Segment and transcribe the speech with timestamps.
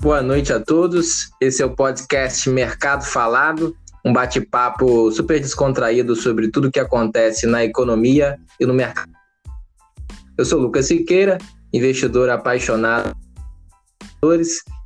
[0.00, 1.30] Boa noite a todos.
[1.40, 7.46] Esse é o podcast Mercado Falado, um bate-papo super descontraído sobre tudo o que acontece
[7.46, 9.10] na economia e no mercado.
[10.38, 11.38] Eu sou Lucas Siqueira,
[11.72, 13.16] investidor apaixonado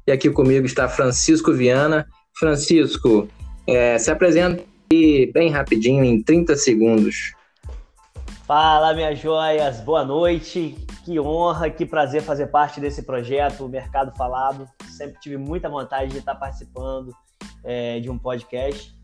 [0.06, 2.06] e aqui comigo está Francisco Viana.
[2.38, 3.28] Francisco,
[3.66, 7.32] é, se apresenta bem rapidinho, em 30 segundos.
[8.46, 10.76] Fala, minhas joias, boa noite.
[11.04, 14.68] Que honra, que prazer fazer parte desse projeto, Mercado Falado.
[14.88, 17.12] Sempre tive muita vontade de estar participando
[17.64, 18.94] é, de um podcast,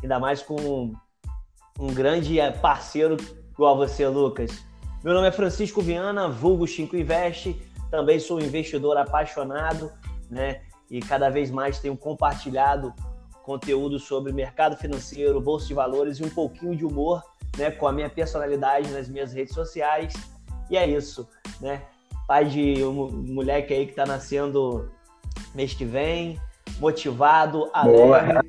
[0.00, 0.92] ainda mais com
[1.78, 3.16] um grande parceiro
[3.52, 4.64] igual você, Lucas.
[5.02, 7.60] Meu nome é Francisco Viana, vulgo Chico Investe,
[7.90, 9.90] também sou investidor apaixonado,
[10.32, 10.62] né?
[10.90, 12.92] E cada vez mais tenho compartilhado
[13.42, 17.22] conteúdo sobre mercado financeiro, bolsa de valores e um pouquinho de humor,
[17.58, 20.14] né, com a minha personalidade nas minhas redes sociais.
[20.70, 21.28] E é isso,
[21.60, 21.82] né?
[22.26, 24.90] Pai de um moleque aí que tá nascendo
[25.54, 26.40] mês que vem,
[26.78, 28.40] motivado, alegre.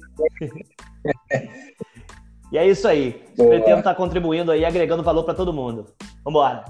[2.52, 3.14] e é isso aí.
[3.36, 5.88] Pretendo estar tá contribuindo aí, agregando valor para todo mundo.
[6.24, 6.64] Vambora.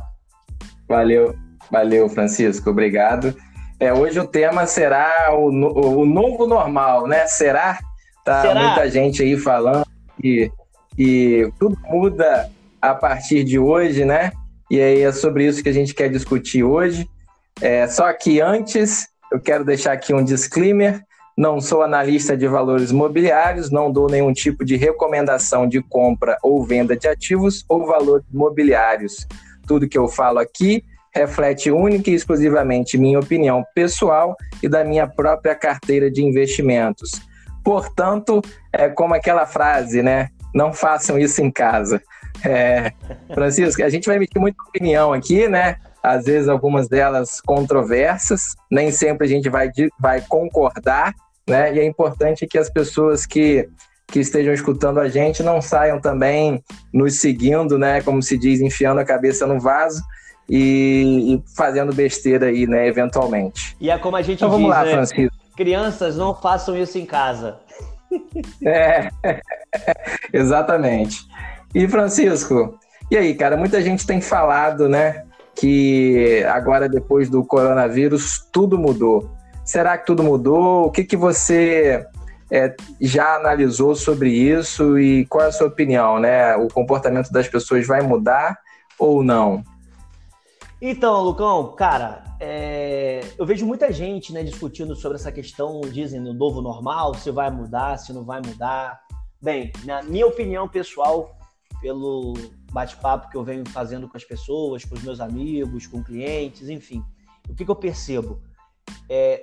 [0.88, 1.36] Valeu,
[1.70, 2.70] valeu, Francisco.
[2.70, 3.36] Obrigado.
[3.84, 7.28] É, hoje o tema será o, o novo normal, né?
[7.28, 7.78] Será?
[8.24, 8.64] Tá será?
[8.64, 9.86] muita gente aí falando
[10.22, 10.50] que,
[10.96, 12.50] que tudo muda
[12.82, 14.32] a partir de hoje, né?
[14.72, 17.10] E aí é sobre isso que a gente quer discutir hoje.
[17.60, 21.02] É, só que antes, eu quero deixar aqui um disclaimer.
[21.38, 26.64] Não sou analista de valores imobiliários, não dou nenhum tipo de recomendação de compra ou
[26.64, 29.28] venda de ativos ou valores imobiliários.
[29.68, 35.08] Tudo que eu falo aqui reflete única e exclusivamente minha opinião pessoal e da minha
[35.08, 37.12] própria carteira de investimentos.
[37.64, 40.30] Portanto, é como aquela frase, né?
[40.54, 42.02] Não façam isso em casa.
[42.44, 42.92] É,
[43.34, 45.78] Francisco, a gente vai emitir muita opinião aqui, né?
[46.02, 51.14] Às vezes algumas delas controversas, nem sempre a gente vai, vai concordar,
[51.48, 51.74] né?
[51.74, 53.70] E é importante que as pessoas que,
[54.08, 56.62] que estejam escutando a gente não saiam também
[56.94, 58.02] nos seguindo, né?
[58.02, 60.02] Como se diz, enfiando a cabeça no vaso
[60.50, 62.88] e, e fazendo besteira aí, né?
[62.88, 63.76] Eventualmente.
[63.80, 64.92] E é como a gente então, diz, vamos lá, né?
[64.92, 65.38] Francisco.
[65.56, 67.60] Crianças, não façam isso em casa.
[68.64, 69.10] É,
[70.32, 71.26] exatamente.
[71.74, 72.78] E Francisco,
[73.10, 79.32] e aí, cara, muita gente tem falado, né, que agora depois do coronavírus tudo mudou.
[79.66, 80.86] Será que tudo mudou?
[80.86, 82.06] O que, que você
[82.52, 86.56] é, já analisou sobre isso e qual é a sua opinião, né?
[86.56, 88.58] O comportamento das pessoas vai mudar
[89.00, 89.64] ou não?
[90.86, 93.22] Então, Lucão, cara, é...
[93.38, 97.50] eu vejo muita gente né, discutindo sobre essa questão, dizem no novo normal, se vai
[97.50, 99.02] mudar, se não vai mudar.
[99.42, 101.38] Bem, na minha opinião pessoal,
[101.80, 102.34] pelo
[102.70, 107.02] bate-papo que eu venho fazendo com as pessoas, com os meus amigos, com clientes, enfim,
[107.48, 108.42] o que, que eu percebo?
[109.10, 109.42] É,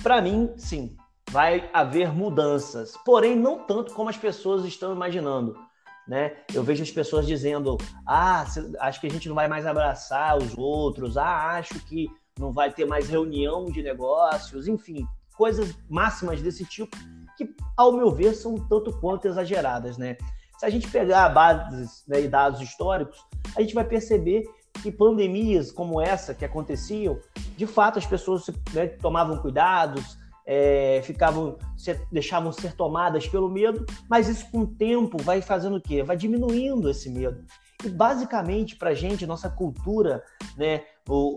[0.00, 0.96] Para mim, sim,
[1.28, 5.56] vai haver mudanças, porém não tanto como as pessoas estão imaginando
[6.06, 6.36] né?
[6.52, 8.44] Eu vejo as pessoas dizendo: ah,
[8.80, 12.08] acho que a gente não vai mais abraçar os outros, ah, acho que
[12.38, 16.96] não vai ter mais reunião de negócios, enfim, coisas máximas desse tipo
[17.36, 20.16] que, ao meu ver, são tanto quanto exageradas, né?
[20.58, 23.18] Se a gente pegar bases né, e dados históricos,
[23.56, 24.44] a gente vai perceber
[24.82, 27.18] que pandemias como essa que aconteciam,
[27.56, 33.84] de fato as pessoas né, tomavam cuidados, é, ficavam, ser, deixavam ser tomadas pelo medo,
[34.08, 36.02] mas isso com o tempo vai fazendo o quê?
[36.02, 37.44] Vai diminuindo esse medo.
[37.84, 40.22] E basicamente, para a gente, nossa cultura
[40.56, 40.82] né,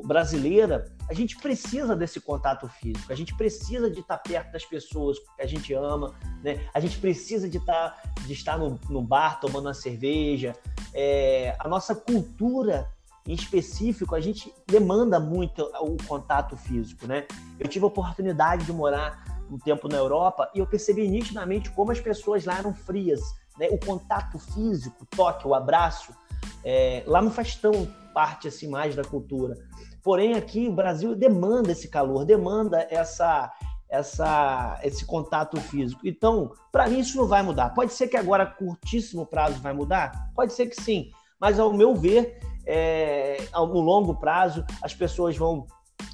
[0.06, 5.18] brasileira, a gente precisa desse contato físico, a gente precisa de estar perto das pessoas
[5.18, 6.68] que a gente ama, né?
[6.74, 10.54] a gente precisa de estar, de estar no, no bar tomando uma cerveja.
[10.94, 12.90] É, a nossa cultura
[13.28, 17.26] em específico, a gente demanda muito o contato físico, né?
[17.60, 21.92] Eu tive a oportunidade de morar um tempo na Europa e eu percebi nitidamente como
[21.92, 23.22] as pessoas lá eram frias,
[23.58, 23.68] né?
[23.72, 26.14] O contato físico, o toque, o abraço,
[26.64, 29.56] é, lá não faz tão parte assim mais da cultura.
[30.04, 33.52] Porém, aqui o Brasil demanda esse calor, demanda essa
[33.90, 36.02] essa, esse contato físico.
[36.04, 37.70] Então, para mim, isso não vai mudar.
[37.70, 40.32] Pode ser que agora, curtíssimo prazo, vai mudar?
[40.36, 41.12] Pode ser que sim.
[41.40, 45.68] Mas, ao meu ver, é, no longo prazo, as pessoas vão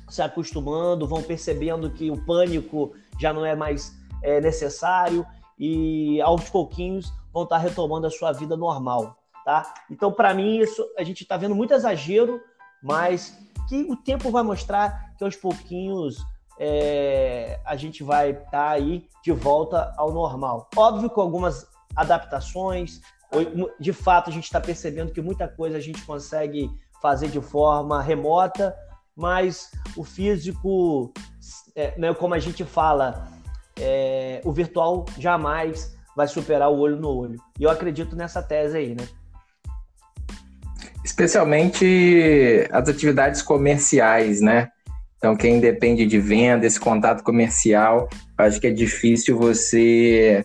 [0.10, 5.26] se acostumando, vão percebendo que o pânico já não é mais é, necessário
[5.58, 9.74] e aos pouquinhos vão estar retomando a sua vida normal, tá?
[9.90, 12.42] Então, para mim, isso a gente está vendo muito exagero,
[12.84, 13.38] mas
[13.70, 16.18] que o tempo vai mostrar que aos pouquinhos
[16.60, 20.70] é, a gente vai estar tá aí de volta ao normal.
[20.76, 21.66] Óbvio com algumas
[21.96, 23.02] adaptações.
[23.80, 26.70] De fato, a gente está percebendo que muita coisa a gente consegue
[27.02, 28.76] fazer de forma remota,
[29.16, 31.14] mas o físico,
[31.76, 33.28] é, né, como a gente fala,
[33.80, 37.40] é, o virtual jamais vai superar o olho no olho.
[37.60, 39.08] E eu acredito nessa tese aí, né?
[41.04, 44.70] Especialmente as atividades comerciais, né?
[45.18, 50.44] Então, quem depende de venda, esse contato comercial, acho que é difícil você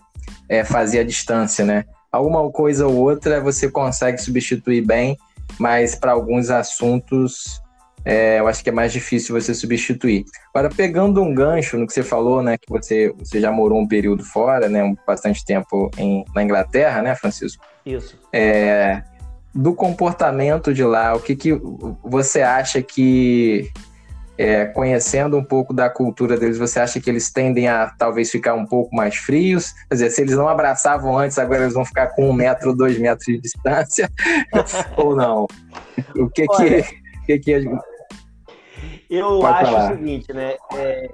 [0.49, 1.85] é, fazer a distância, né?
[2.16, 5.16] Alguma coisa ou outra você consegue substituir bem,
[5.58, 7.60] mas para alguns assuntos
[8.06, 10.24] é, eu acho que é mais difícil você substituir.
[10.54, 13.88] Agora, pegando um gancho no que você falou, né, que você, você já morou um
[13.88, 17.64] período fora, né, um, bastante tempo em, na Inglaterra, né, Francisco?
[17.84, 18.16] Isso.
[18.32, 19.02] É,
[19.52, 21.60] do comportamento de lá, o que, que
[22.04, 23.72] você acha que,
[24.38, 28.55] é, conhecendo um pouco da cultura deles, você acha que eles tendem a talvez ficar
[28.55, 29.73] um pouco mais frios?
[29.88, 32.99] Quer dizer, se eles não abraçavam antes, agora eles vão ficar com um metro, dois
[32.99, 34.11] metros de distância?
[34.97, 35.47] ou não?
[36.17, 37.38] O que Olha, que...
[37.38, 37.79] que, que
[39.09, 39.93] eu Pode acho falar.
[39.93, 40.56] o seguinte, né?
[40.75, 41.11] É,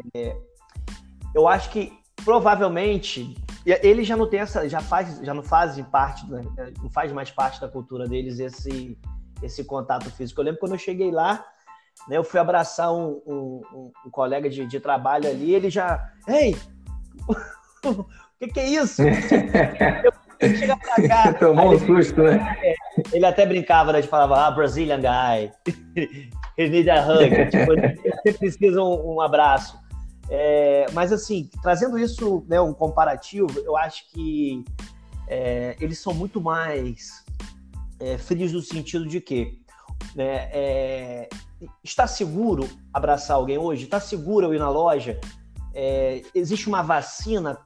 [1.35, 1.93] eu acho que
[2.25, 3.35] provavelmente
[3.65, 6.43] ele já não tem essa, já faz, já não faz parte, né?
[6.83, 8.99] não faz mais parte da cultura deles esse
[9.43, 10.41] esse contato físico.
[10.41, 11.45] Eu lembro quando eu cheguei lá,
[12.09, 12.17] né?
[12.17, 16.57] Eu fui abraçar um, um, um colega de, de, trabalho ali, ele já, ei,
[17.85, 18.05] o
[18.39, 19.03] que, que é isso?
[20.41, 21.33] eu, chegar pra cá.
[21.39, 22.57] Tomou um susto, né?
[22.63, 22.75] É,
[23.13, 24.01] ele até brincava, né?
[24.01, 25.53] De falava, ah, Brazilian guy.
[26.57, 27.51] Eles need a hug.
[27.51, 27.73] tipo,
[28.25, 29.81] eles precisam um, um abraço.
[30.29, 34.65] É, mas assim, trazendo isso, né, um comparativo, eu acho que
[35.29, 37.25] é, eles são muito mais
[38.01, 39.61] é, frios no sentido de que
[40.15, 41.29] né, é,
[41.83, 43.85] está seguro abraçar alguém hoje?
[43.85, 45.21] Está seguro eu ir na loja?
[45.75, 47.59] É, existe uma vacina?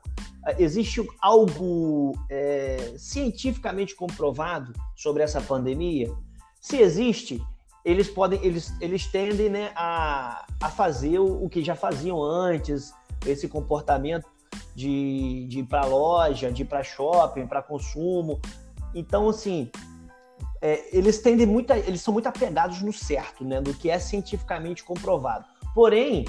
[0.58, 6.12] Existe algo é, cientificamente comprovado sobre essa pandemia?
[6.60, 7.42] Se existe,
[7.84, 12.92] eles podem, eles, eles tendem né, a, a fazer o, o que já faziam antes,
[13.24, 14.26] esse comportamento
[14.74, 18.40] de, de ir para loja, de ir para shopping, para consumo.
[18.94, 19.70] Então, assim,
[20.60, 24.82] é, eles tendem muito, eles são muito apegados no certo, né, do que é cientificamente
[24.82, 25.44] comprovado.
[25.74, 26.24] Porém,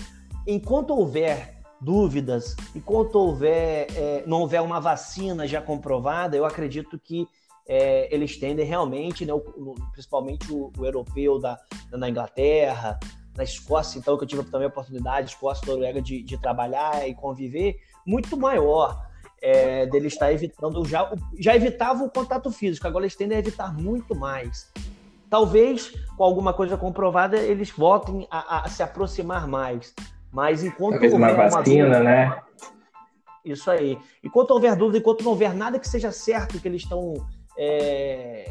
[0.46, 7.28] enquanto houver dúvidas, enquanto houver, é, não houver uma vacina já comprovada, eu acredito que
[7.68, 11.60] é, eles tendem realmente, né, o, principalmente o, o, europeu da,
[11.92, 13.00] da Inglaterra,
[13.36, 17.14] na Escócia, então, que eu tive também a oportunidade, Escócia, Noruega, de, de trabalhar e
[17.14, 19.07] conviver, muito maior
[19.42, 23.74] é, dele estar evitando, já, já evitava o contato físico, agora eles tendem a evitar
[23.74, 24.72] muito mais.
[25.30, 29.94] Talvez, com alguma coisa comprovada, eles voltem a, a se aproximar mais.
[30.32, 32.42] Mas enquanto Talvez uma vacina, uma né?
[33.44, 33.98] Isso aí.
[34.24, 37.14] Enquanto houver dúvida, enquanto não houver nada que seja certo que eles estão
[37.58, 38.50] é,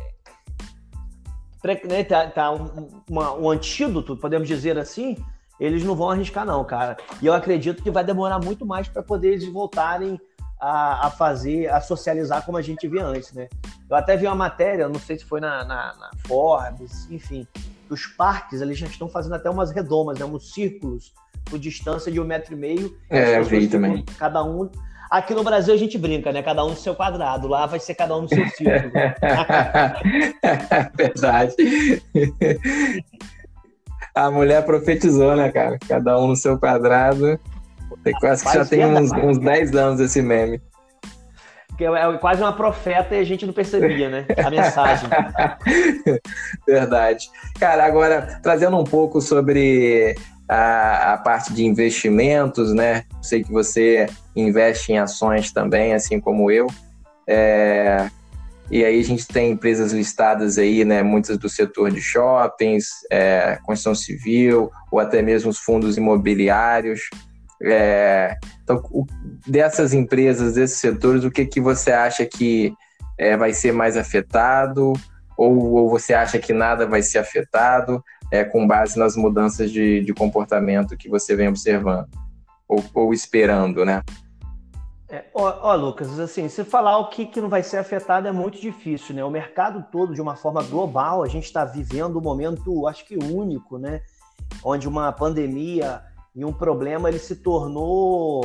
[1.84, 5.16] né, tá, tá um, uma, um antídoto, podemos dizer assim,
[5.58, 6.96] eles não vão arriscar não, cara.
[7.22, 10.20] E eu acredito que vai demorar muito mais para poder eles voltarem
[10.60, 13.48] a, a, fazer, a socializar como a gente via antes, né?
[13.88, 17.46] Eu até vi uma matéria, não sei se foi na, na, na Forbes, enfim,
[17.88, 20.24] os parques eles já estão fazendo até umas redomas, né?
[20.24, 21.14] Uns círculos
[21.44, 22.98] por distância de um metro e meio.
[23.08, 24.04] É, eu vi também.
[24.18, 24.68] Cada um
[25.10, 26.42] Aqui no Brasil a gente brinca, né?
[26.42, 27.46] Cada um no seu quadrado.
[27.46, 28.92] Lá vai ser cada um no seu círculo.
[30.96, 31.54] Verdade.
[34.14, 35.78] A mulher profetizou, né, cara?
[35.86, 37.38] Cada um no seu quadrado.
[38.20, 40.60] Quase que já tem uns, uns 10 anos esse meme.
[41.76, 44.26] Que é, é quase uma profeta e a gente não percebia, né?
[44.44, 45.08] A mensagem.
[46.66, 47.28] Verdade.
[47.58, 50.14] Cara, agora, trazendo um pouco sobre
[50.48, 53.04] a, a parte de investimentos, né?
[53.20, 56.66] Sei que você investe em ações também, assim como eu.
[57.26, 58.08] É,
[58.70, 61.02] e aí a gente tem empresas listadas aí, né?
[61.02, 67.02] Muitas do setor de shoppings, é, construção civil, ou até mesmo os fundos imobiliários.
[67.68, 69.04] É, então, o,
[69.46, 72.72] dessas empresas, desses setores, o que, que você acha que
[73.18, 74.92] é, vai ser mais afetado?
[75.36, 80.00] Ou, ou, você acha que nada vai ser afetado é, com base nas mudanças de,
[80.00, 82.08] de comportamento que você vem observando?
[82.68, 84.02] Ou, ou esperando, né?
[85.08, 88.32] É, ó, ó, Lucas, assim, se falar o que, que não vai ser afetado é
[88.32, 89.24] muito difícil, né?
[89.24, 93.16] O mercado todo, de uma forma global, a gente está vivendo um momento, acho que
[93.16, 94.02] único, né?
[94.64, 96.02] Onde uma pandemia
[96.36, 98.44] e um problema ele se tornou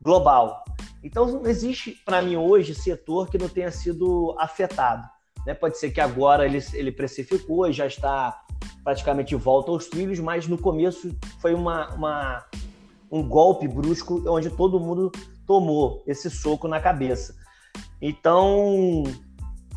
[0.00, 0.64] global.
[1.02, 5.06] Então, não existe para mim hoje setor que não tenha sido afetado.
[5.44, 5.52] Né?
[5.52, 8.40] Pode ser que agora ele, ele precificou e já está
[8.84, 12.44] praticamente de volta aos trilhos, mas no começo foi uma, uma
[13.10, 15.10] um golpe brusco onde todo mundo
[15.46, 17.34] tomou esse soco na cabeça.
[18.00, 19.02] Então,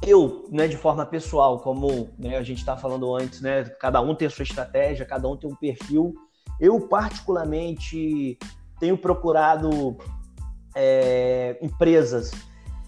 [0.01, 4.15] eu, né, de forma pessoal, como né, a gente está falando antes, né, cada um
[4.15, 6.13] tem a sua estratégia, cada um tem um perfil.
[6.59, 8.37] Eu, particularmente,
[8.79, 9.97] tenho procurado
[10.75, 12.31] é, empresas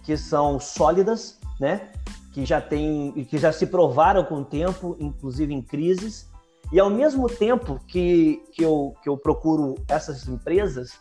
[0.02, 1.90] que são sólidas, né,
[2.32, 6.28] que já tem, que já se provaram com o tempo, inclusive em crises,
[6.72, 10.92] e ao mesmo tempo que, que, eu, que eu procuro essas empresas,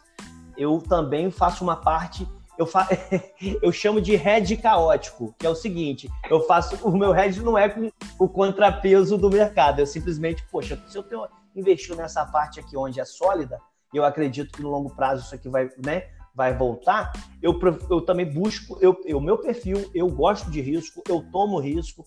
[0.57, 2.87] eu também faço uma parte eu, fa...
[3.61, 6.75] eu chamo de head caótico, que é o seguinte: eu faço.
[6.87, 11.03] O meu head não é com o contrapeso do mercado, eu simplesmente, poxa, se eu
[11.03, 13.59] tenho investiu nessa parte aqui onde é sólida,
[13.93, 17.11] eu acredito que no longo prazo isso aqui vai, né, vai voltar,
[17.41, 17.59] eu,
[17.89, 22.05] eu também busco, eu, o meu perfil, eu gosto de risco, eu tomo risco,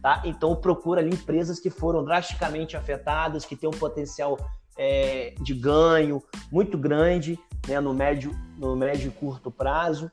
[0.00, 0.22] tá?
[0.24, 4.38] Então eu procuro ali empresas que foram drasticamente afetadas, que têm um potencial
[4.76, 10.10] é, de ganho muito grande né, no, médio, no médio e curto prazo.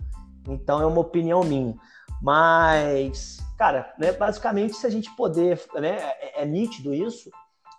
[0.48, 1.76] Então é uma opinião minha.
[2.22, 7.30] Mas, cara, né, basicamente, se a gente poder, né, é, é nítido isso,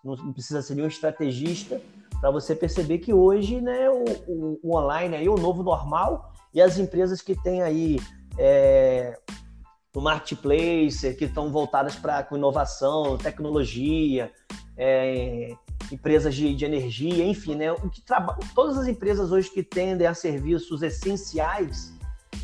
[0.02, 1.80] não precisa ser nenhum estrategista
[2.20, 6.60] para você perceber que hoje né, o, o, o, online é o novo normal e
[6.60, 7.98] as empresas que têm aí
[8.38, 9.18] é,
[9.94, 14.30] o marketplace, que estão voltadas para inovação, tecnologia,
[14.76, 15.54] é,
[15.92, 17.72] empresas de, de energia, enfim, né?
[17.72, 18.38] O que traba...
[18.54, 21.92] Todas as empresas hoje que tendem a serviços essenciais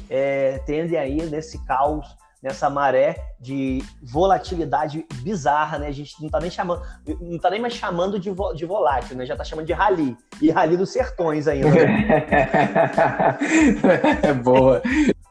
[0.08, 2.06] é, tendem aí nesse caos,
[2.42, 5.88] nessa maré de volatilidade bizarra, né?
[5.88, 6.82] A gente não está nem chamando,
[7.20, 9.26] não tá nem mais chamando de, vo, de volátil, né?
[9.26, 10.16] Já está chamando de rally.
[10.40, 11.70] E rally dos sertões ainda.
[11.70, 12.28] Né?
[14.22, 14.82] é boa.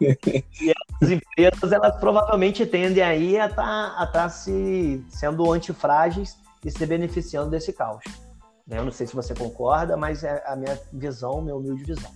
[0.01, 6.72] E as empresas, elas provavelmente tendem aí a estar tá, tá se sendo antifrágeis e
[6.72, 8.03] se beneficiando desse caos.
[8.67, 8.79] Né?
[8.79, 12.12] Eu não sei se você concorda, mas é a minha visão, minha humilde visão.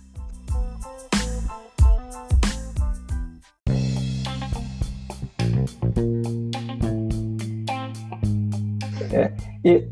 [9.12, 9.32] É,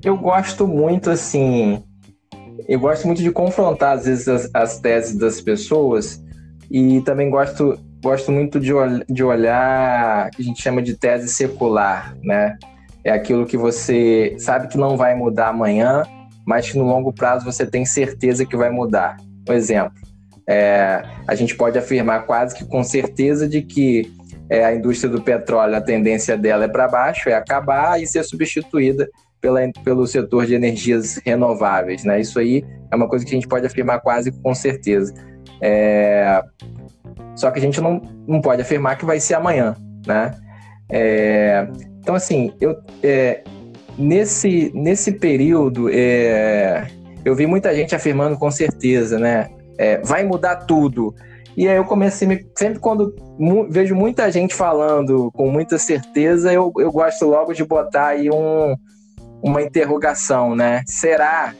[0.02, 1.82] eu gosto muito assim,
[2.68, 6.22] eu gosto muito de confrontar às vezes as, as teses das pessoas
[6.70, 8.70] e também gosto gosto muito de,
[9.08, 12.56] de olhar que a gente chama de tese secular, né?
[13.04, 16.02] É aquilo que você sabe que não vai mudar amanhã,
[16.46, 19.16] mas que no longo prazo você tem certeza que vai mudar.
[19.48, 19.94] Um exemplo,
[20.48, 24.10] é, a gente pode afirmar quase que com certeza de que
[24.48, 28.24] é, a indústria do petróleo, a tendência dela é para baixo, é acabar e ser
[28.24, 29.08] substituída
[29.40, 32.04] pela, pelo setor de energias renováveis.
[32.04, 32.20] Né?
[32.20, 35.12] Isso aí é uma coisa que a gente pode afirmar quase com certeza.
[35.60, 36.42] É,
[37.36, 39.76] só que a gente não, não pode afirmar que vai ser amanhã.
[40.06, 40.30] Né?
[40.90, 41.68] É,
[42.08, 43.44] então, assim, eu, é,
[43.98, 46.86] nesse, nesse período, é,
[47.22, 49.50] eu vi muita gente afirmando com certeza, né?
[49.76, 51.14] É, vai mudar tudo.
[51.54, 56.72] E aí eu comecei, sempre quando mu vejo muita gente falando com muita certeza, eu,
[56.78, 58.74] eu gosto logo de botar aí um,
[59.42, 60.82] uma interrogação, né?
[60.86, 61.52] Será,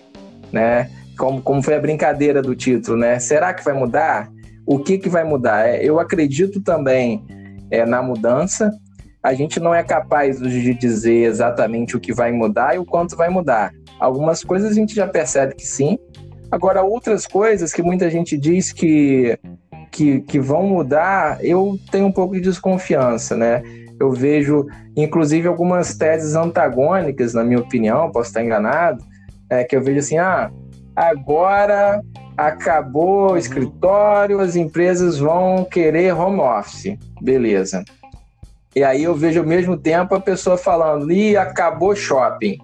[0.51, 0.91] né?
[1.19, 3.19] Como, como foi a brincadeira do título, né?
[3.19, 4.31] Será que vai mudar?
[4.67, 5.69] O que, que vai mudar?
[5.69, 7.23] É, eu acredito também
[7.71, 8.73] é, na mudança,
[9.23, 13.17] a gente não é capaz de dizer exatamente o que vai mudar e o quanto
[13.17, 13.73] vai mudar.
[13.99, 15.99] Algumas coisas a gente já percebe que sim,
[16.51, 19.39] agora outras coisas que muita gente diz que,
[19.91, 23.63] que, que vão mudar, eu tenho um pouco de desconfiança, né?
[24.01, 29.05] Eu vejo, inclusive, algumas teses antagônicas, na minha opinião, posso estar enganado,
[29.51, 30.51] é, que eu vejo assim, ah,
[30.95, 32.01] agora
[32.37, 36.97] acabou o escritório, as empresas vão querer home office.
[37.21, 37.83] Beleza.
[38.75, 42.59] E aí eu vejo ao mesmo tempo a pessoa falando, e acabou shopping.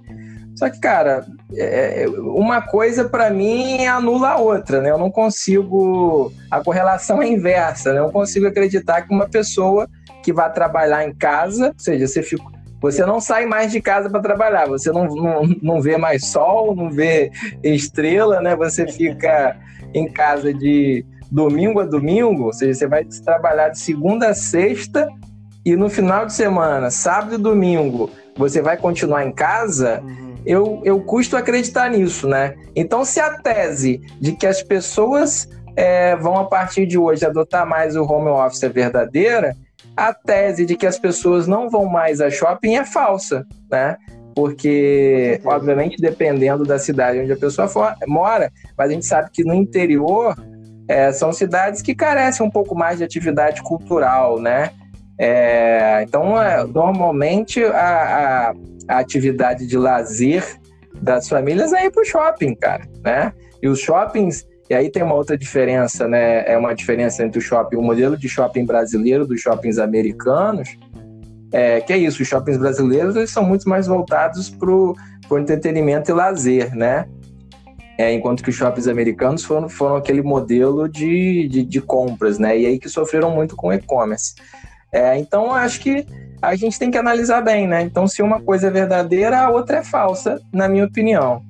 [0.55, 4.91] Só que, cara, é, uma coisa para mim anula a outra, né?
[4.91, 6.33] Eu não consigo.
[6.51, 7.99] A correlação é inversa, né?
[7.99, 9.89] Eu não consigo acreditar que uma pessoa
[10.23, 12.45] que vai trabalhar em casa, ou seja, você, fica,
[12.81, 16.75] você não sai mais de casa para trabalhar, você não, não, não vê mais sol,
[16.75, 17.31] não vê
[17.63, 18.55] estrela, né?
[18.55, 19.57] Você fica
[19.93, 25.09] em casa de domingo a domingo, ou seja, você vai trabalhar de segunda a sexta
[25.65, 30.35] e no final de semana, sábado e domingo, você vai continuar em casa, uhum.
[30.45, 32.55] eu, eu custo acreditar nisso, né?
[32.77, 37.67] Então, se a tese de que as pessoas é, vão, a partir de hoje, adotar
[37.67, 39.57] mais o home office é verdadeira,
[39.97, 43.97] a tese de que as pessoas não vão mais a shopping é falsa, né?
[44.35, 49.45] Porque, obviamente, dependendo da cidade onde a pessoa for, mora, mas a gente sabe que
[49.45, 50.37] no interior
[50.89, 54.73] é, são cidades que carecem um pouco mais de atividade cultural, né?
[55.19, 58.55] É, então, é, normalmente, a, a,
[58.89, 60.45] a, atividade de lazer
[61.01, 63.33] das famílias é ir para o shopping, cara, né?
[63.63, 66.45] E os shoppings, E aí tem uma outra diferença, né?
[66.51, 70.77] É uma diferença entre o shopping, o modelo de shopping brasileiro dos shoppings americanos.
[71.53, 74.97] É, que é isso, os shoppings brasileiros eles são muito mais voltados para o
[75.39, 77.07] entretenimento e lazer, né?
[77.97, 82.59] É, enquanto que os shoppings americanos foram, foram aquele modelo de, de, de compras, né?
[82.59, 84.35] E aí que sofreram muito com o e-commerce.
[84.95, 86.07] É, então, acho que
[86.41, 87.83] a gente tem que analisar bem, né?
[87.83, 91.43] Então, se uma coisa é verdadeira, a outra é falsa, na minha opinião.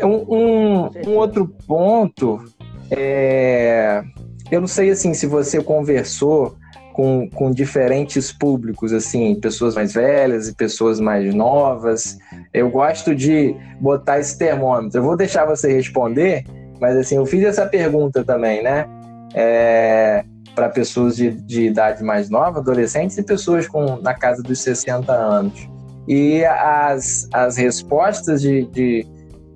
[0.00, 2.44] Um, um, um outro ponto,
[2.88, 4.00] é...
[4.48, 6.54] eu não sei assim se você conversou
[6.92, 12.16] com, com diferentes públicos, assim, pessoas mais velhas e pessoas mais novas.
[12.54, 15.00] Eu gosto de botar esse termômetro.
[15.00, 16.44] Eu vou deixar você responder,
[16.80, 18.86] mas assim, eu fiz essa pergunta também, né?
[19.34, 20.24] É
[20.56, 25.12] para pessoas de, de idade mais nova, adolescentes e pessoas com na casa dos 60
[25.12, 25.68] anos.
[26.08, 29.06] E as, as respostas de, de,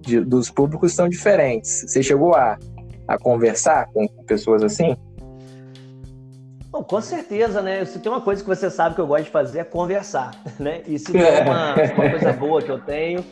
[0.02, 1.87] de dos públicos são diferentes.
[1.87, 2.59] Você chegou a,
[3.09, 4.95] a conversar com pessoas assim?
[6.71, 7.83] Bom, com certeza, né?
[7.87, 10.83] Se tem uma coisa que você sabe que eu gosto de fazer é conversar, né?
[10.87, 13.25] E se tem uma, uma coisa boa que eu tenho,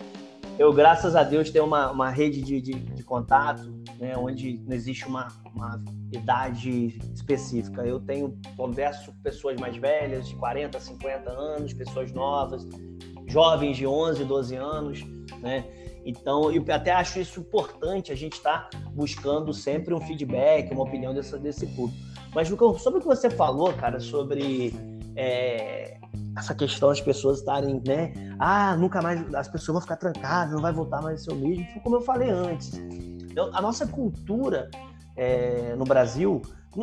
[0.59, 4.17] eu, graças a Deus, tenho uma, uma rede de, de, de contato, né?
[4.17, 7.83] Onde não existe uma, uma idade específica.
[7.83, 12.67] Eu tenho converso com pessoas mais velhas, de 40, 50 anos, pessoas novas,
[13.27, 15.05] jovens de 11, 12 anos,
[15.41, 15.65] né?
[16.05, 20.85] Então, eu até acho isso importante, a gente estar tá buscando sempre um feedback, uma
[20.85, 22.03] opinião desse, desse público.
[22.35, 24.73] Mas, sobre o que você falou, cara, sobre
[25.19, 25.99] é,
[26.37, 28.13] essa questão das pessoas estarem, né?
[28.39, 31.37] Ah, nunca mais, as pessoas vão ficar trancadas, não vai voltar mais a ser o
[31.37, 31.67] mesmo.
[31.83, 34.71] Como eu falei antes, então, a nossa cultura
[35.17, 36.41] é, no Brasil,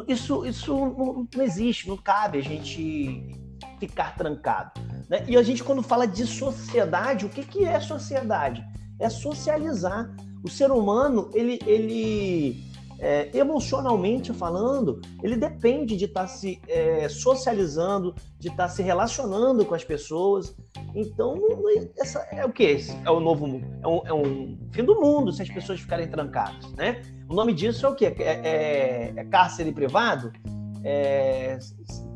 [0.07, 3.33] isso, isso não, não, existe, não cabe a gente
[3.79, 4.71] ficar trancado.
[5.09, 5.23] Né?
[5.27, 8.65] E a gente, quando fala de sociedade, o que, que é sociedade?
[8.99, 10.13] É socializar.
[10.43, 12.63] O ser humano, ele, ele
[12.99, 18.81] é, emocionalmente falando, ele depende de estar tá se é, socializando, de estar tá se
[18.81, 20.55] relacionando com as pessoas.
[20.93, 21.35] Então,
[21.99, 22.77] essa é o que?
[23.03, 23.67] É o novo mundo.
[23.83, 27.01] É um, é um fim do mundo se as pessoas ficarem trancadas, né?
[27.29, 28.15] O nome disso é o quê?
[28.19, 30.31] É, é, é cárcere privado?
[30.83, 31.57] É,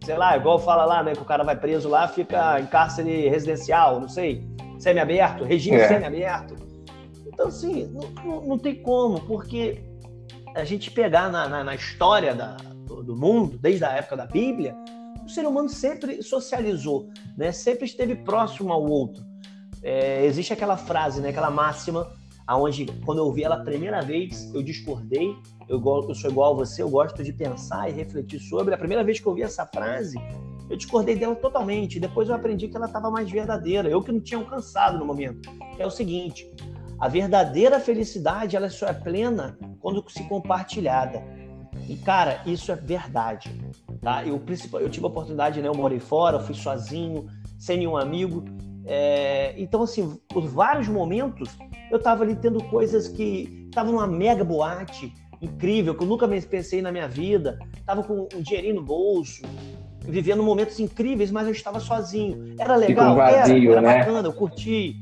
[0.03, 1.13] sei lá, igual fala lá, né?
[1.13, 5.87] Que o cara vai preso lá, fica em cárcere residencial, não sei, semi-aberto, regime é.
[5.87, 6.55] semi-aberto.
[7.25, 9.81] Então, assim, não, não, não, tem como, porque
[10.59, 14.25] a gente pegar na, na, na história da, do, do mundo, desde a época da
[14.25, 14.75] Bíblia,
[15.25, 17.51] o ser humano sempre socializou, né?
[17.51, 19.23] Sempre esteve próximo ao outro.
[19.81, 21.29] É, existe aquela frase, né?
[21.29, 22.11] Aquela máxima
[22.49, 25.35] aonde quando eu ouvi ela a primeira vez, eu discordei.
[25.67, 28.73] Eu, eu sou igual a você, eu gosto de pensar e refletir sobre.
[28.73, 30.17] A primeira vez que eu ouvi essa frase,
[30.67, 31.99] eu discordei dela totalmente.
[31.99, 33.87] Depois eu aprendi que ela estava mais verdadeira.
[33.87, 35.47] Eu que não tinha alcançado no momento.
[35.77, 36.51] É o seguinte:
[36.99, 41.23] a verdadeira felicidade ela só é plena quando se compartilhada.
[41.87, 43.49] E cara, isso é verdade.
[44.01, 44.25] Tá?
[44.25, 44.41] Eu,
[44.79, 45.67] eu tive a oportunidade, né?
[45.67, 48.43] Eu morei fora, fui sozinho, sem nenhum amigo.
[48.85, 51.57] É, então, assim, por vários momentos
[51.91, 56.81] eu estava ali tendo coisas que estavam numa mega boate incrível, que eu nunca pensei
[56.81, 59.41] na minha vida, estava com um dinheirinho no bolso,
[60.01, 62.55] vivendo momentos incríveis, mas eu estava sozinho.
[62.59, 63.97] Era legal, vazio, era, era né?
[63.99, 64.95] bacana, eu curti.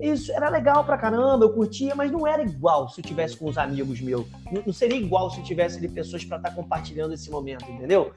[0.00, 3.48] Isso era legal pra caramba, eu curtia, mas não era igual se eu tivesse com
[3.48, 4.26] os amigos meus.
[4.50, 8.12] Não, seria igual se eu tivesse ali pessoas para estar tá compartilhando esse momento, entendeu?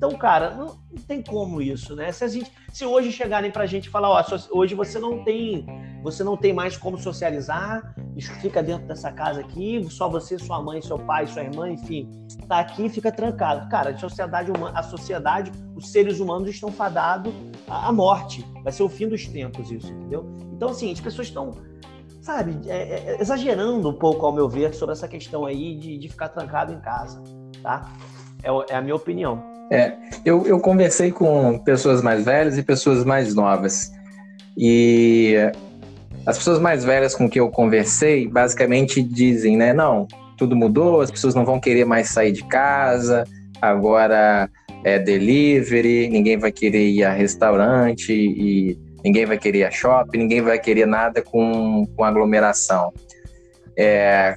[0.00, 2.10] Então, cara, não, não, tem como isso, né?
[2.10, 5.66] Se, a gente, se hoje chegarem pra gente e falar, ó, hoje você não tem,
[6.02, 7.94] você não tem mais como socializar,
[8.40, 12.10] fica dentro dessa casa aqui, só você, sua mãe, seu pai, sua irmã, enfim,
[12.48, 13.68] tá aqui e fica trancado.
[13.68, 17.34] Cara, a sociedade humana, a sociedade, os seres humanos estão fadados
[17.68, 18.42] à morte.
[18.64, 20.24] Vai ser o fim dos tempos isso, entendeu?
[20.54, 21.50] Então, assim, as pessoas estão
[22.22, 26.08] sabe, é, é, exagerando um pouco, ao meu ver, sobre essa questão aí de, de
[26.08, 27.22] ficar trancado em casa,
[27.62, 27.92] tá?
[28.42, 29.42] É, é a minha opinião.
[29.70, 29.92] É,
[30.24, 33.92] eu, eu conversei com pessoas mais velhas e pessoas mais novas.
[34.58, 35.36] E
[36.26, 39.72] as pessoas mais velhas com que eu conversei basicamente dizem, né?
[39.72, 43.24] Não, tudo mudou, as pessoas não vão querer mais sair de casa,
[43.60, 44.50] agora
[44.84, 50.18] é delivery, ninguém vai querer ir a restaurante e ninguém vai querer ir a shopping,
[50.18, 52.92] ninguém vai querer nada com, com aglomeração.
[53.76, 54.36] É,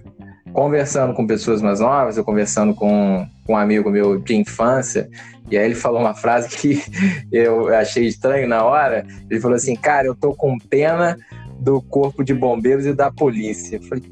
[0.54, 5.10] conversando com pessoas mais novas, eu conversando com, com um amigo meu de infância,
[5.50, 6.82] e aí ele falou uma frase que
[7.32, 9.06] eu achei estranho na hora.
[9.30, 11.18] Ele falou assim: Cara, eu tô com pena
[11.60, 13.78] do corpo de bombeiros e da polícia.
[13.78, 14.04] Eu falei,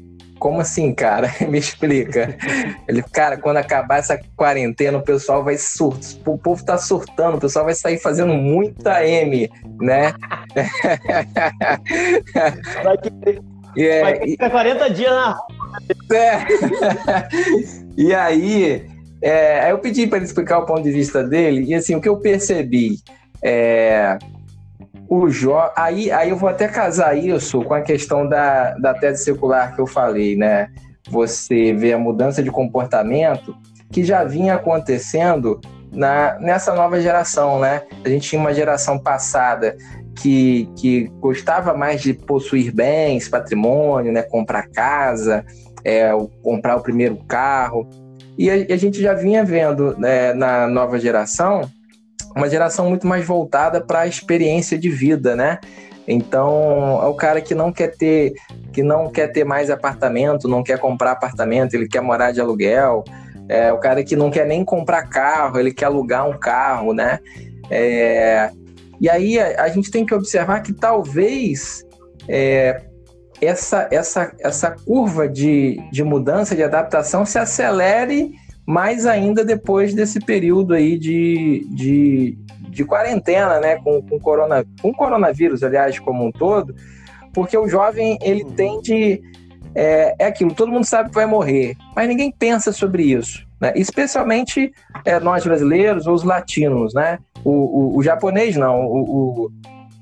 [0.42, 1.32] como assim, cara?
[1.48, 2.36] Me explica.
[2.88, 6.02] Ele, cara, quando acabar essa quarentena, o pessoal vai surtar.
[6.26, 9.48] O povo tá surtando, o pessoal vai sair fazendo muita M,
[9.80, 10.12] né?
[12.82, 13.40] Vai, que...
[13.76, 15.46] é, vai ficar 40 dias na rua.
[16.12, 16.46] É.
[17.96, 18.86] e aí,
[19.22, 22.08] é, eu pedi para ele explicar o ponto de vista dele, e assim, o que
[22.08, 22.98] eu percebi
[23.42, 24.18] é.
[25.08, 25.52] O jo...
[25.76, 29.80] aí, aí eu vou até casar isso com a questão da, da tese circular que
[29.80, 30.70] eu falei, né?
[31.10, 33.54] Você vê a mudança de comportamento
[33.90, 35.60] que já vinha acontecendo
[35.92, 37.82] na, nessa nova geração, né?
[38.02, 39.76] A gente tinha uma geração passada
[40.16, 44.22] que, que gostava mais de possuir bens, patrimônio, né?
[44.22, 45.44] Comprar casa,
[45.84, 46.10] é,
[46.42, 47.88] comprar o primeiro carro.
[48.36, 51.70] E a, a gente já vinha vendo né, na nova geração
[52.34, 55.58] uma geração muito mais voltada para a experiência de vida, né?
[56.06, 58.34] Então, é o cara que não quer ter
[58.72, 63.04] que não quer ter mais apartamento, não quer comprar apartamento, ele quer morar de aluguel.
[63.48, 67.18] É o cara que não quer nem comprar carro, ele quer alugar um carro, né?
[67.70, 68.50] É,
[69.02, 71.84] e aí a, a, gente tem que observar que talvez
[72.28, 72.82] é,
[73.40, 78.30] essa, essa, essa curva de, de mudança, de adaptação se acelere
[78.64, 82.38] mais ainda depois desse período aí de, de,
[82.68, 86.72] de quarentena, né, com, com, corona, com coronavírus, aliás, como um todo,
[87.34, 88.52] porque o jovem, ele uhum.
[88.52, 89.20] tende,
[89.74, 93.72] é, é aquilo, todo mundo sabe que vai morrer, mas ninguém pensa sobre isso, né,
[93.74, 94.72] especialmente
[95.04, 99.52] é, nós brasileiros ou os latinos, né, o, o, o japonês não, o, o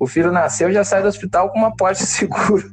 [0.00, 2.72] o filho nasceu já sai do hospital com uma pólice seguro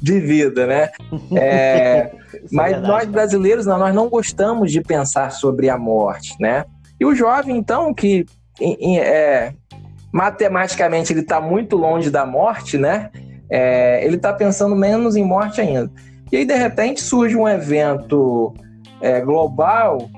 [0.00, 0.88] de vida, né?
[1.34, 2.12] É, é,
[2.52, 6.64] mas verdade, nós brasileiros, não, nós não gostamos de pensar sobre a morte, né?
[7.00, 8.24] E o jovem, então, que
[8.60, 9.52] é,
[10.12, 13.10] matematicamente ele está muito longe da morte, né?
[13.50, 15.90] É, ele está pensando menos em morte ainda.
[16.30, 18.54] E aí, de repente, surge um evento
[19.00, 20.08] é, global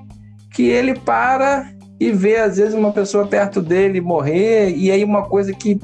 [0.53, 5.27] que ele para e vê, às vezes, uma pessoa perto dele morrer, e aí uma
[5.27, 5.79] coisa que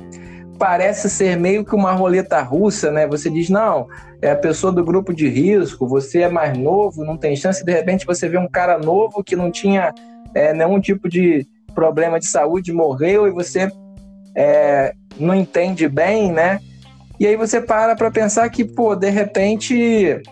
[0.58, 3.06] parece ser meio que uma roleta russa, né?
[3.06, 3.86] Você diz, não,
[4.22, 7.70] é a pessoa do grupo de risco, você é mais novo, não tem chance, de
[7.70, 9.92] repente você vê um cara novo que não tinha
[10.34, 13.70] é, nenhum tipo de problema de saúde, morreu e você
[14.34, 16.58] é, não entende bem, né?
[17.20, 20.22] E aí você para para pensar que, pô, de repente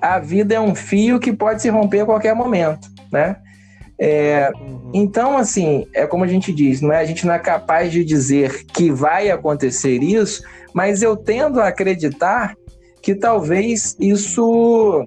[0.00, 3.36] a vida é um fio que pode se romper a qualquer momento, né?
[3.98, 4.90] É, uhum.
[4.92, 6.98] Então, assim, é como a gente diz, não é?
[6.98, 11.68] a gente não é capaz de dizer que vai acontecer isso, mas eu tendo a
[11.68, 12.56] acreditar
[13.00, 15.06] que talvez isso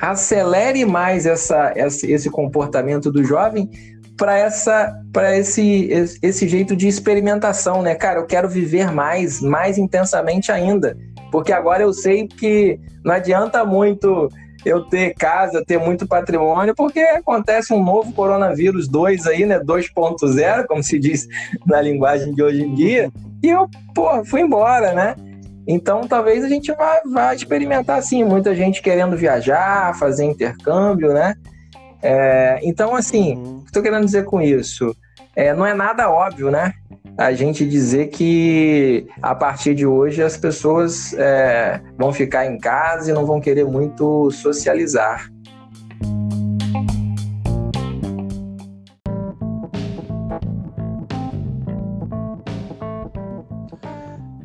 [0.00, 3.70] acelere mais essa, essa esse comportamento do jovem
[4.16, 5.88] para essa para esse,
[6.22, 7.94] esse jeito de experimentação, né?
[7.94, 10.96] Cara, eu quero viver mais, mais intensamente ainda,
[11.32, 14.28] porque agora eu sei que não adianta muito
[14.64, 19.58] eu ter casa, ter muito patrimônio, porque acontece um novo coronavírus 2 aí, né?
[19.60, 21.28] 2.0, como se diz
[21.66, 23.10] na linguagem de hoje em dia,
[23.42, 25.14] e eu, pô, fui embora, né?
[25.66, 31.34] Então talvez a gente vá, vá experimentar assim, muita gente querendo viajar, fazer intercâmbio, né?
[32.06, 34.94] É, então, assim, o que estou querendo dizer com isso?
[35.34, 36.74] É, não é nada óbvio, né?
[37.16, 43.10] A gente dizer que a partir de hoje as pessoas é, vão ficar em casa
[43.10, 45.30] e não vão querer muito socializar.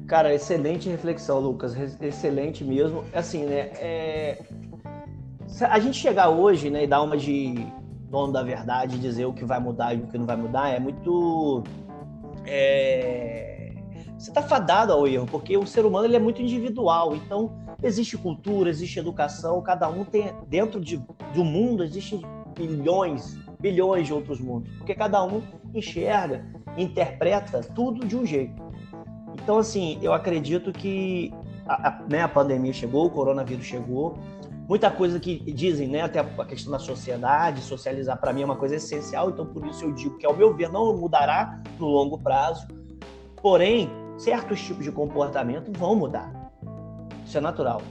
[0.07, 1.75] Cara, excelente reflexão, Lucas.
[2.01, 3.03] Excelente mesmo.
[3.13, 3.69] Assim, né?
[3.75, 4.41] É...
[5.69, 7.67] A gente chegar hoje, né, e dar uma de
[8.09, 10.79] dono da verdade, dizer o que vai mudar e o que não vai mudar, é
[10.79, 11.63] muito
[12.45, 13.73] é...
[14.17, 17.15] você está fadado ao erro, porque o ser humano ele é muito individual.
[17.15, 21.01] Então, existe cultura, existe educação, cada um tem, dentro de,
[21.35, 22.21] um mundo, existem
[22.57, 25.41] bilhões, bilhões de outros mundos, porque cada um
[25.73, 26.45] enxerga,
[26.77, 28.61] interpreta tudo de um jeito.
[29.41, 31.33] Então, assim, eu acredito que
[31.65, 34.17] a, a, né, a pandemia chegou, o coronavírus chegou,
[34.69, 38.55] muita coisa que dizem, né, até a questão da sociedade, socializar para mim é uma
[38.55, 42.19] coisa essencial, então por isso eu digo que ao meu ver não mudará no longo
[42.19, 42.67] prazo.
[43.41, 46.31] Porém, certos tipos de comportamento vão mudar.
[47.25, 47.81] Isso é natural.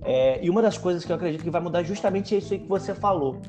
[0.00, 2.60] É, e uma das coisas que eu acredito que vai mudar justamente é isso aí
[2.60, 3.42] que você falou.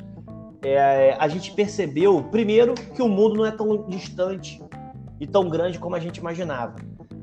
[0.61, 4.61] É, a gente percebeu, primeiro, que o mundo não é tão distante
[5.17, 6.75] e tão grande como a gente imaginava.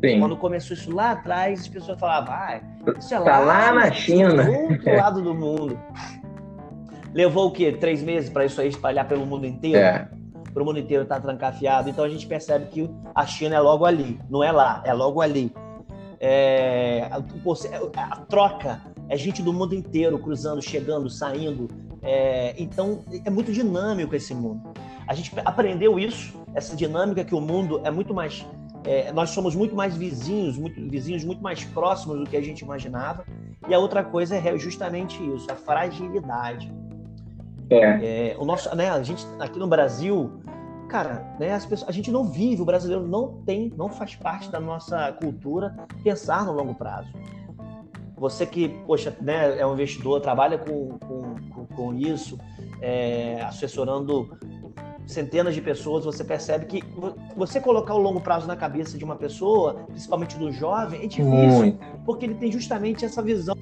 [0.04, 0.18] Sim.
[0.18, 2.60] Quando começou isso lá atrás, as pessoas falavam, ah,
[2.98, 4.42] isso é tá lá, lá na China.
[4.42, 5.78] Do outro lado do mundo.
[7.14, 7.70] Levou o quê?
[7.70, 9.78] Três meses para isso aí espalhar pelo mundo inteiro?
[9.78, 10.08] É.
[10.52, 11.88] Para o mundo inteiro estar tá trancafiado.
[11.88, 14.20] Então a gente percebe que a China é logo ali.
[14.28, 15.54] Não é lá, é logo ali.
[16.18, 17.18] É, a,
[18.02, 21.68] a, troca é gente do mundo inteiro cruzando, chegando, saindo.
[22.02, 24.72] É, então é muito dinâmico esse mundo.
[25.06, 28.44] A gente aprendeu isso, essa dinâmica que o mundo é muito mais
[28.84, 32.60] é, nós somos muito mais vizinhos, muito, vizinhos muito mais próximos do que a gente
[32.60, 33.24] imaginava.
[33.68, 36.72] E a outra coisa é justamente isso, a fragilidade.
[37.70, 38.32] É.
[38.32, 40.42] é o nosso, né, a gente aqui no Brasil,
[40.88, 44.50] cara, né, as pessoas, a gente não vive, o brasileiro não tem, não faz parte
[44.50, 47.08] da nossa cultura pensar no longo prazo.
[48.16, 52.38] Você que, poxa, né, é um investidor, trabalha com, com, com, com isso,
[52.80, 54.36] é, assessorando
[55.06, 56.82] centenas de pessoas, você percebe que
[57.36, 61.26] você colocar o longo prazo na cabeça de uma pessoa, principalmente do jovem, é difícil,
[61.26, 61.78] Muito.
[62.04, 63.56] porque ele tem justamente essa visão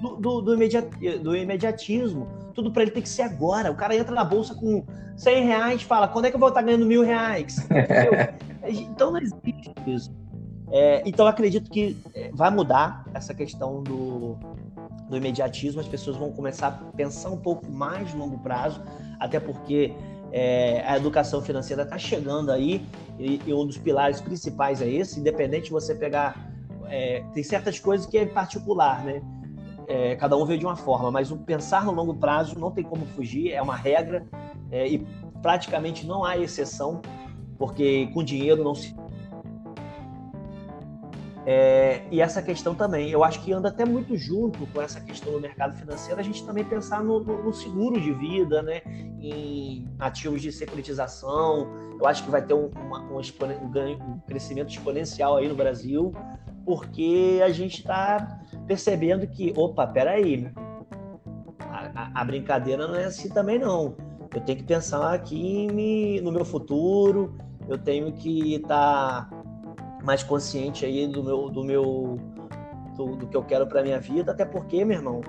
[0.00, 0.88] do, do, do, imediat,
[1.22, 2.28] do imediatismo.
[2.54, 3.70] Tudo para ele tem que ser agora.
[3.70, 4.84] O cara entra na bolsa com
[5.16, 7.56] 100 reais e fala: quando é que eu vou estar ganhando mil reais?
[8.62, 10.12] então não existe isso.
[10.70, 14.36] É, então acredito que é, vai mudar essa questão do,
[15.08, 15.80] do imediatismo.
[15.80, 18.80] As pessoas vão começar a pensar um pouco mais longo prazo,
[19.18, 19.92] até porque
[20.36, 22.84] é, a educação financeira está chegando aí
[23.20, 25.20] e, e, um dos pilares principais é esse.
[25.20, 26.50] Independente de você pegar,
[26.88, 29.22] é, tem certas coisas que é particular, né?
[29.86, 32.82] É, cada um vê de uma forma, mas o pensar no longo prazo não tem
[32.82, 34.26] como fugir, é uma regra
[34.72, 35.06] é, e
[35.40, 37.00] praticamente não há exceção,
[37.56, 38.92] porque com dinheiro não se
[41.46, 45.32] é, e essa questão também, eu acho que anda até muito junto com essa questão
[45.32, 48.80] do mercado financeiro, a gente também pensar no, no, seguro de vida, né,
[49.20, 51.68] em ativos de securitização.
[52.00, 56.12] Eu acho que vai ter um, uma, um, um, crescimento exponencial aí no Brasil,
[56.64, 60.50] porque a gente está percebendo que, opa, peraí,
[61.60, 63.96] a, a, a brincadeira não é assim também não.
[64.34, 67.36] Eu tenho que pensar aqui no meu futuro,
[67.68, 69.33] eu tenho que estar tá
[70.04, 72.20] mais consciente aí do meu do meu
[72.96, 75.20] do, do que eu quero para minha vida, até porque, meu irmão,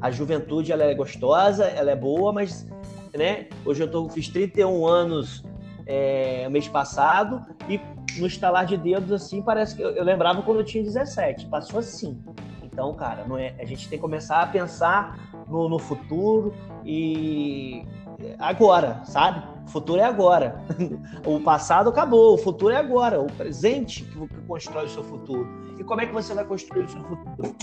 [0.00, 2.66] a juventude ela é gostosa, ela é boa, mas
[3.14, 5.44] né, hoje eu tô, fiz 31 anos
[5.86, 7.80] é, mês passado e
[8.18, 11.78] no estalar de dedos assim, parece que eu, eu lembrava quando eu tinha 17, passou
[11.78, 12.20] assim.
[12.62, 16.52] Então, cara, não é, a gente tem que começar a pensar no, no futuro
[16.84, 17.86] e
[18.38, 19.53] agora, sabe?
[19.64, 20.62] O futuro é agora.
[21.26, 23.20] o passado acabou, o futuro é agora.
[23.20, 25.48] O presente que constrói o seu futuro.
[25.78, 27.56] E como é que você vai construir o seu futuro?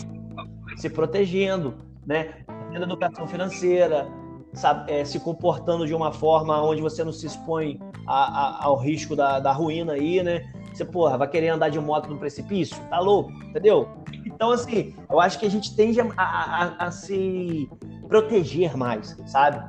[0.78, 2.44] Se protegendo, né?
[2.72, 4.08] Tendo educação financeira,
[4.54, 8.78] sabe, é, se comportando de uma forma onde você não se expõe a, a, ao
[8.78, 10.52] risco da, da ruína aí, né?
[10.74, 12.78] Você, porra, vai querer andar de moto no precipício?
[12.90, 13.90] Tá louco, entendeu?
[14.26, 17.70] Então, assim, eu acho que a gente tende a, a, a se
[18.08, 19.62] proteger mais, sabe?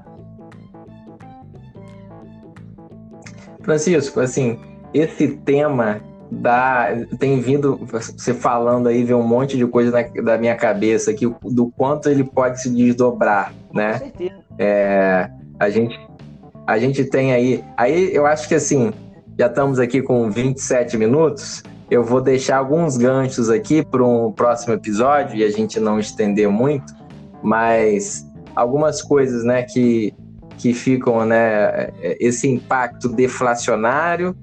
[3.62, 4.58] Francisco, assim,
[4.92, 10.38] esse tema da tem vindo você falando aí vem um monte de coisa na, da
[10.38, 13.92] minha cabeça aqui do quanto ele pode se desdobrar, né?
[13.92, 14.34] Com certeza.
[14.58, 16.00] É, a gente
[16.66, 18.92] a gente tem aí aí eu acho que assim
[19.38, 21.62] já estamos aqui com 27 minutos.
[21.90, 26.48] Eu vou deixar alguns ganchos aqui para um próximo episódio e a gente não estender
[26.48, 26.94] muito,
[27.42, 30.14] mas algumas coisas, né, que
[30.58, 34.36] que ficam, né, esse impacto deflacionário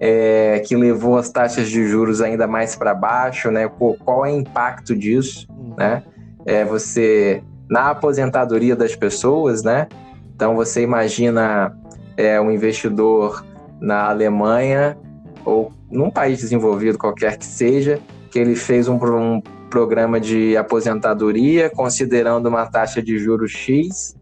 [0.00, 3.68] é, que levou as taxas de juros ainda mais para baixo, né?
[3.68, 5.74] Qual é o impacto disso, uhum.
[5.76, 6.02] né?
[6.46, 9.86] É você na aposentadoria das pessoas, né?
[10.34, 11.76] Então você imagina
[12.16, 13.44] é, um investidor
[13.78, 14.96] na Alemanha
[15.44, 21.68] ou num país desenvolvido qualquer que seja, que ele fez um, um programa de aposentadoria
[21.68, 24.16] considerando uma taxa de juros X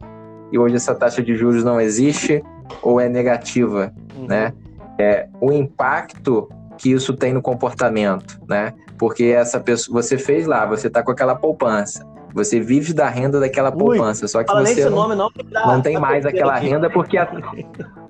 [0.52, 2.42] e hoje essa taxa de juros não existe
[2.82, 4.26] ou é negativa, uhum.
[4.26, 4.52] né?
[4.98, 8.72] É, o impacto que isso tem no comportamento, né?
[8.96, 13.38] Porque essa pessoa, você fez lá, você está com aquela poupança, você vive da renda
[13.38, 17.16] daquela poupança, Ui, só que você não, nome, não, não tem mais aquela renda porque
[17.16, 17.28] a,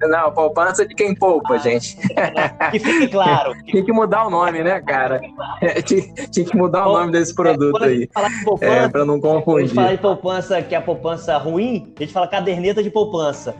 [0.00, 1.96] Não, poupança de quem poupa, gente.
[2.70, 3.54] Que fique claro.
[3.64, 5.20] Tinha que mudar o nome, né, cara?
[5.84, 8.08] Tinha que mudar o nome desse produto é, aí.
[8.60, 9.64] é, para não confundir.
[9.64, 12.90] A gente fala de poupança, que é a poupança ruim, a gente fala caderneta de
[12.90, 13.54] poupança.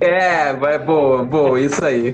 [0.00, 2.12] É, boa, boa, isso aí.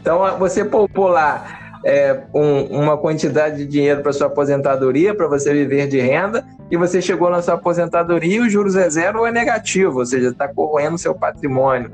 [0.00, 5.52] Então, você poupou lá é, um, uma quantidade de dinheiro para sua aposentadoria, para você
[5.52, 9.26] viver de renda, e você chegou na sua aposentadoria e o juros é zero ou
[9.26, 11.92] é negativo, ou seja, está corroendo seu patrimônio.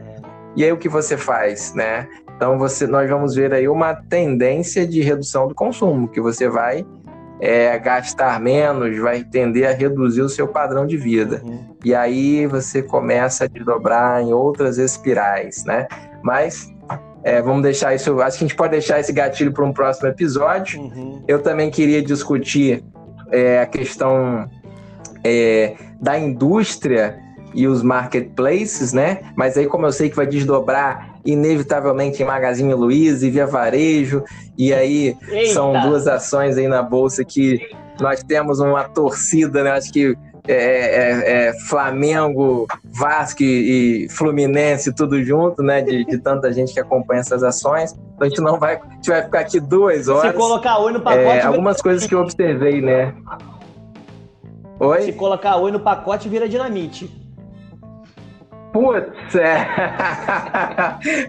[0.57, 2.09] E aí o que você faz, né?
[2.37, 6.87] Então você, nós vamos ver aí uma tendência de redução do consumo, que você vai
[7.40, 11.40] é, gastar menos, vai tender a reduzir o seu padrão de vida.
[11.44, 11.76] Uhum.
[11.85, 15.88] E aí você começa a desdobrar em outras espirais, né?
[16.22, 16.70] Mas
[17.22, 18.20] é, vamos deixar isso.
[18.20, 20.81] Acho que a gente pode deixar esse gatilho para um próximo episódio.
[20.81, 21.22] Uhum.
[21.26, 22.85] Eu também queria discutir
[23.31, 24.48] é, a questão
[25.24, 27.18] é, da indústria
[27.54, 29.20] e os marketplaces, né?
[29.36, 34.24] Mas aí, como eu sei que vai desdobrar inevitavelmente em Magazine Luiza e Via Varejo,
[34.56, 35.54] e aí Eita.
[35.54, 37.60] são duas ações aí na bolsa que
[38.00, 39.72] nós temos uma torcida, né?
[39.72, 40.16] Acho que
[40.48, 45.82] é, é, é, Flamengo, Vasco e, Fluminense, tudo junto, né?
[45.82, 47.92] De, de, tanta gente que acompanha essas ações.
[47.92, 48.76] Então a gente não vai.
[48.76, 50.32] A gente vai ficar aqui duas horas.
[50.32, 51.24] Se colocar oi no pacote.
[51.24, 53.14] É, algumas coisas que eu observei, né?
[54.78, 55.02] Oi?
[55.02, 57.19] Se colocar oi no pacote, vira dinamite.
[58.72, 59.66] Putz, é.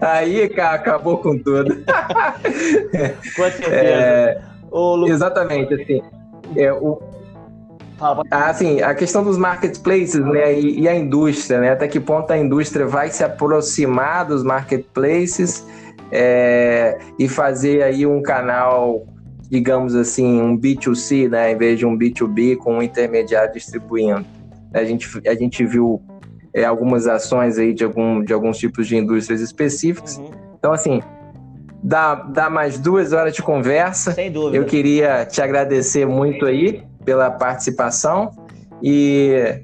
[0.00, 1.74] Aí, cara, acabou com tudo.
[3.36, 3.74] com certeza.
[3.74, 5.08] É, Lu...
[5.08, 6.02] Exatamente, assim.
[6.56, 7.00] É, o,
[8.00, 11.70] ah, assim, a questão dos marketplaces né, e, e, a indústria, né?
[11.70, 15.64] Até que ponto a indústria vai se aproximar dos marketplaces
[16.10, 19.06] é, e fazer aí um canal,
[19.48, 21.52] digamos assim, um B2C, né?
[21.52, 24.26] Em vez de um B2B com um intermediário distribuindo.
[24.74, 26.02] A gente, a gente viu
[26.54, 30.16] é, algumas ações aí de, algum, de alguns tipos de indústrias específicas.
[30.16, 30.30] Uhum.
[30.58, 31.00] Então, assim,
[31.82, 34.12] dá, dá mais duas horas de conversa.
[34.12, 34.56] Sem dúvida.
[34.56, 38.30] Eu queria te agradecer muito aí pela participação
[38.82, 39.60] e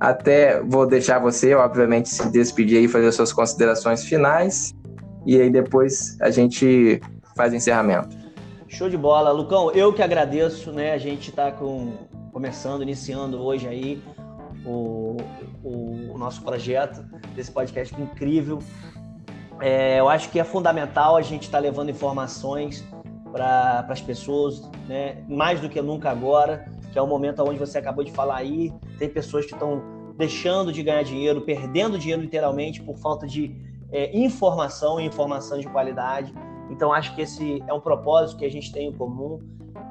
[0.00, 4.74] até vou deixar você, obviamente, se despedir e fazer suas considerações finais
[5.26, 7.00] e aí depois a gente
[7.36, 8.16] faz o encerramento.
[8.66, 9.70] Show de bola, Lucão.
[9.72, 10.92] Eu que agradeço, né?
[10.92, 11.92] A gente está com
[12.32, 14.02] começando, iniciando hoje aí
[14.64, 15.16] o,
[15.62, 17.02] o, o nosso projeto
[17.34, 18.58] desse podcast incrível.
[19.60, 22.84] É, eu acho que é fundamental a gente estar tá levando informações
[23.32, 25.22] para as pessoas, né?
[25.28, 28.72] mais do que nunca agora, que é o momento onde você acabou de falar aí.
[28.98, 29.82] Tem pessoas que estão
[30.16, 33.54] deixando de ganhar dinheiro, perdendo dinheiro literalmente por falta de
[33.90, 36.34] é, informação e informação de qualidade.
[36.70, 39.40] Então, acho que esse é um propósito que a gente tem em comum,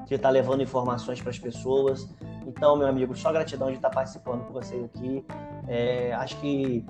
[0.05, 2.07] de estar tá levando informações para as pessoas.
[2.57, 5.23] Então, meu amigo, só gratidão de estar participando com vocês aqui.
[5.67, 6.83] É, acho que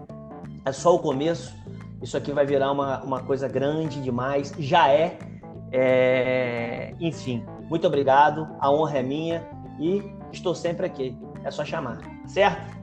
[0.63, 1.53] é só o começo.
[2.01, 4.53] Isso aqui vai virar uma, uma coisa grande demais.
[4.58, 5.17] Já é.
[5.73, 6.93] é.
[7.01, 8.47] Enfim, muito obrigado.
[8.62, 9.45] A honra é minha
[9.77, 10.01] e
[10.32, 11.17] estou sempre aqui.
[11.43, 12.77] É só chamar, certo?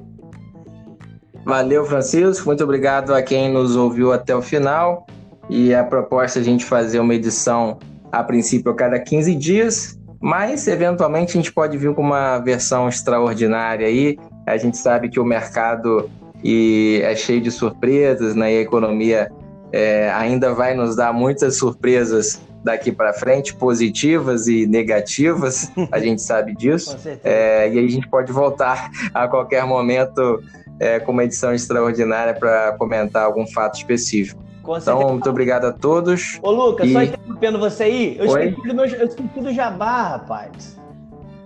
[1.44, 2.46] Valeu, Francisco.
[2.46, 5.06] Muito obrigado a quem nos ouviu até o final.
[5.50, 7.78] E a proposta é a gente fazer uma edição,
[8.10, 12.88] a princípio, a cada 15 dias, mas eventualmente a gente pode vir com uma versão
[12.88, 14.16] extraordinária aí.
[14.46, 16.08] A gente sabe que o mercado
[16.44, 18.54] e é cheio de surpresas, né?
[18.54, 19.30] E a economia
[19.72, 26.22] é, ainda vai nos dar muitas surpresas daqui para frente, positivas e negativas, a gente
[26.22, 26.96] sabe disso.
[27.24, 30.40] É, e aí a gente pode voltar a qualquer momento
[30.78, 34.40] é, com uma edição extraordinária para comentar algum fato específico.
[34.80, 36.38] Então, muito obrigado a todos.
[36.42, 36.92] Ô, Lucas, e...
[36.92, 40.80] só interrompendo você aí, eu esqueci, do meu, eu esqueci do jabá, rapaz.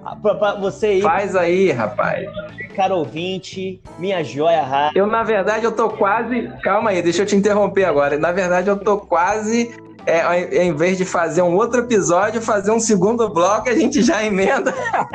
[0.05, 1.03] Ah, pra, pra você aí.
[1.03, 2.29] Faz aí, rapaz.
[2.77, 4.93] Cara ouvinte, minha joia rara.
[4.95, 6.49] Eu, na verdade, eu tô quase.
[6.63, 8.17] Calma aí, deixa eu te interromper agora.
[8.17, 9.75] Na verdade, eu tô quase
[10.07, 14.25] é, em vez de fazer um outro episódio, fazer um segundo bloco, a gente já
[14.25, 14.73] emenda.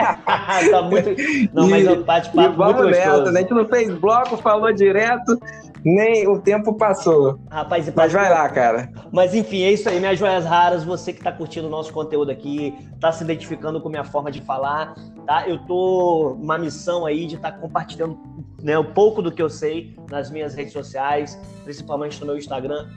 [0.70, 1.10] tá muito.
[1.54, 3.32] Não, mas é um bate-papo muito gostoso.
[3.32, 3.40] Né?
[3.40, 5.40] A gente não fez bloco, falou direto
[5.84, 7.40] nem o tempo passou.
[7.50, 8.92] Rapaz, mas vai lá, cara.
[9.12, 10.84] Mas enfim, é isso aí, minhas joias raras.
[10.84, 14.42] Você que tá curtindo o nosso conteúdo aqui, tá se identificando com minha forma de
[14.42, 14.94] falar,
[15.26, 15.48] tá?
[15.48, 18.20] Eu tô uma missão aí de estar tá compartilhando
[18.62, 22.88] né, um pouco do que eu sei nas minhas redes sociais, principalmente no meu Instagram,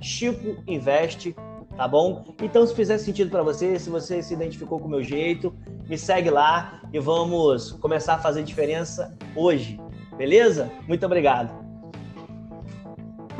[0.00, 1.36] ChicoInveste,
[1.76, 2.34] tá bom?
[2.42, 5.54] Então, se fizer sentido para você, se você se identificou com o meu jeito,
[5.88, 9.78] me segue lá e vamos começar a fazer diferença hoje,
[10.16, 10.70] beleza?
[10.88, 11.69] Muito obrigado.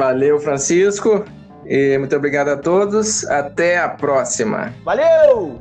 [0.00, 1.26] Valeu, Francisco.
[1.66, 3.22] E muito obrigado a todos.
[3.26, 4.72] Até a próxima.
[4.82, 5.60] Valeu!